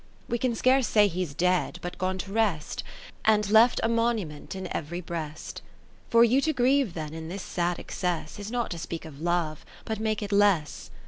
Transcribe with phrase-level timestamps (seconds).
[0.27, 2.83] We can scarce say he's dead, but gone to rest,
[3.23, 5.61] And left a monument in ev'ry breast.
[6.09, 9.05] For you to grieve then in this sad excess, 2 r Is not to speak
[9.05, 10.89] of love, but make it less.